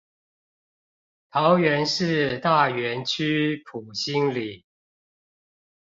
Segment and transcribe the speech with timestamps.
[1.29, 4.65] 桃園市大園區埔心里